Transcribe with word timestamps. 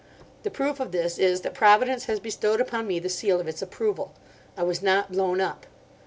The 0.41 0.49
proof 0.49 0.79
of 0.79 0.91
this 0.91 1.19
is 1.19 1.41
that 1.41 1.53
Providence 1.53 2.05
has 2.05 2.19
bestowed 2.19 2.59
upon 2.59 2.87
me 2.87 2.97
the 2.97 3.07
seal 3.07 3.39
of 3.39 3.47
its 3.47 3.61
approval: 3.61 4.13
I 4.57 4.63
was 4.63 4.81
not 4.81 5.11
blown 5.11 5.39
up. 5.39 5.67